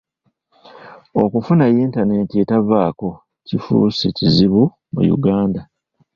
[1.23, 3.09] Okufuna yintanenti etavaako
[3.47, 5.61] kifuuse kizibu mu Uganda.